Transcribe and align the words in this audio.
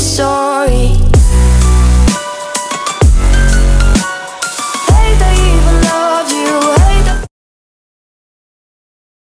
sorry. 0.00 0.93